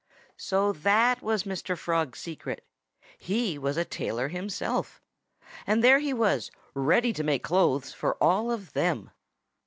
So 0.37 0.71
that 0.73 1.21
was 1.21 1.43
Mr. 1.43 1.77
Frog's 1.77 2.17
secret! 2.17 2.65
He 3.19 3.59
was 3.59 3.77
a 3.77 3.85
tailor 3.85 4.29
himself! 4.29 4.99
And 5.67 5.83
there 5.83 5.99
he 5.99 6.11
was, 6.11 6.49
ready 6.73 7.13
to 7.13 7.23
make 7.23 7.43
clothes 7.43 7.93
for 7.93 8.15
all 8.15 8.51
of 8.51 8.73
them! 8.73 9.11